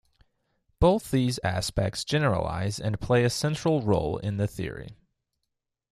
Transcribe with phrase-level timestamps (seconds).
[0.79, 4.97] Both those aspects generalize, and play a central role in the theory.